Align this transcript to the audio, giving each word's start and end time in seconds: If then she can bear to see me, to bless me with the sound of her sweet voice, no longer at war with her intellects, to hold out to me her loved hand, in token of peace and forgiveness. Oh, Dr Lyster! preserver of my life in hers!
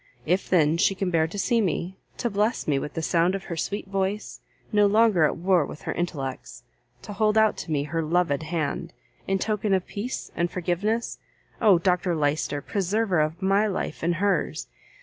If 0.25 0.49
then 0.49 0.77
she 0.77 0.95
can 0.95 1.11
bear 1.11 1.27
to 1.27 1.37
see 1.37 1.61
me, 1.61 1.95
to 2.17 2.31
bless 2.31 2.67
me 2.67 2.79
with 2.79 2.95
the 2.95 3.03
sound 3.03 3.35
of 3.35 3.43
her 3.43 3.55
sweet 3.55 3.85
voice, 3.85 4.39
no 4.71 4.87
longer 4.87 5.25
at 5.25 5.37
war 5.37 5.63
with 5.63 5.83
her 5.83 5.91
intellects, 5.93 6.63
to 7.03 7.13
hold 7.13 7.37
out 7.37 7.55
to 7.57 7.71
me 7.71 7.83
her 7.83 8.01
loved 8.01 8.41
hand, 8.41 8.93
in 9.27 9.37
token 9.37 9.75
of 9.75 9.85
peace 9.85 10.31
and 10.35 10.49
forgiveness. 10.49 11.19
Oh, 11.61 11.77
Dr 11.77 12.15
Lyster! 12.15 12.63
preserver 12.63 13.19
of 13.19 13.43
my 13.43 13.67
life 13.67 14.03
in 14.03 14.13
hers! 14.13 14.67